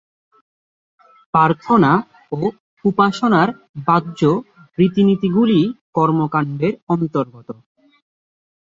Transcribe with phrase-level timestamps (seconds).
[1.33, 1.91] প্রার্থনা
[2.31, 2.39] ও
[2.85, 3.49] উপাসনার
[3.87, 4.21] বাহ্য
[4.77, 5.59] রীতিনীতিগুলি
[5.93, 7.49] কর্মকাণ্ডের অন্তর্গত।